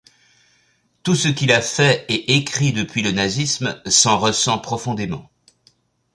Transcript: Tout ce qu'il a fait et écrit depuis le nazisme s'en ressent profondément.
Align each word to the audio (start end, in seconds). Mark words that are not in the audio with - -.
Tout 1.03 1.13
ce 1.15 1.27
qu'il 1.27 1.51
a 1.51 1.61
fait 1.61 2.05
et 2.09 2.35
écrit 2.35 2.73
depuis 2.73 3.03
le 3.03 3.11
nazisme 3.11 3.79
s'en 3.85 4.17
ressent 4.17 4.57
profondément. 4.57 5.29